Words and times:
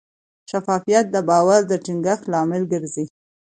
شفافیت 0.49 1.05
د 1.11 1.15
باور 1.29 1.61
د 1.67 1.73
ټینګښت 1.83 2.23
لامل 2.31 2.63
ګرځي. 2.71 3.05